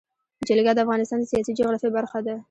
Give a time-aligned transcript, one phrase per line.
[0.47, 2.35] جلګه د افغانستان د سیاسي جغرافیه برخه ده.